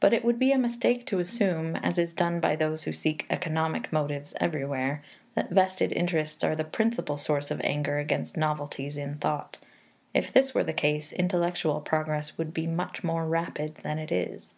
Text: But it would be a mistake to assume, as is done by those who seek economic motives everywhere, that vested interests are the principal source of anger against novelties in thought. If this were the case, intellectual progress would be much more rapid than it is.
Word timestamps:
But 0.00 0.12
it 0.12 0.24
would 0.24 0.40
be 0.40 0.50
a 0.50 0.58
mistake 0.58 1.06
to 1.06 1.20
assume, 1.20 1.76
as 1.76 1.96
is 1.96 2.12
done 2.14 2.40
by 2.40 2.56
those 2.56 2.82
who 2.82 2.92
seek 2.92 3.26
economic 3.30 3.92
motives 3.92 4.34
everywhere, 4.40 5.04
that 5.36 5.50
vested 5.50 5.92
interests 5.92 6.42
are 6.42 6.56
the 6.56 6.64
principal 6.64 7.16
source 7.16 7.48
of 7.52 7.60
anger 7.60 8.00
against 8.00 8.36
novelties 8.36 8.96
in 8.96 9.18
thought. 9.18 9.60
If 10.14 10.32
this 10.32 10.52
were 10.52 10.64
the 10.64 10.72
case, 10.72 11.12
intellectual 11.12 11.80
progress 11.80 12.36
would 12.36 12.52
be 12.52 12.66
much 12.66 13.04
more 13.04 13.24
rapid 13.24 13.76
than 13.84 14.00
it 14.00 14.10
is. 14.10 14.52